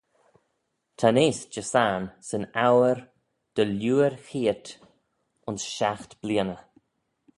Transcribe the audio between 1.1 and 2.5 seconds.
eayst Jesarn 'syn